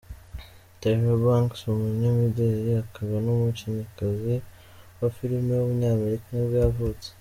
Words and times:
Tyra 0.79 1.13
Banks, 1.23 1.59
umunyamideli, 1.73 2.71
akaba 2.83 3.15
n’umukinnyikazi 3.25 4.35
wa 4.99 5.09
filime 5.15 5.51
w’umunyamerika 5.55 6.25
nibwo 6.31 6.57
yavutse. 6.65 7.09